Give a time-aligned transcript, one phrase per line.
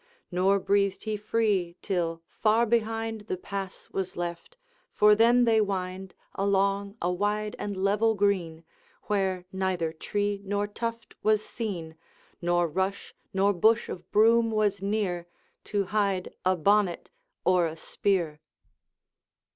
[0.31, 4.57] Nor breathed he free till far behind The pass was left;
[4.95, 8.63] for then they wind Along a wide and level green,
[9.03, 11.95] Where neither tree nor tuft was seen,
[12.41, 15.27] Nor rush nor bush of broom was near,
[15.65, 17.11] To hide a bonnet
[17.45, 18.39] or a spear.